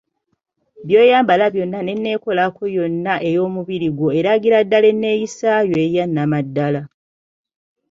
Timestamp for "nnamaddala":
6.07-6.81